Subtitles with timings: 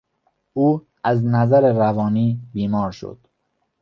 [0.53, 3.27] او از نظر روانی بیمار شد.